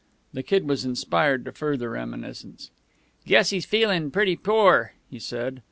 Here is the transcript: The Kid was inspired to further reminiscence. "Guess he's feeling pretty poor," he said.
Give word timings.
The 0.33 0.41
Kid 0.41 0.67
was 0.67 0.83
inspired 0.83 1.45
to 1.45 1.51
further 1.51 1.91
reminiscence. 1.91 2.71
"Guess 3.27 3.51
he's 3.51 3.67
feeling 3.67 4.09
pretty 4.09 4.35
poor," 4.35 4.93
he 5.11 5.19
said. 5.19 5.59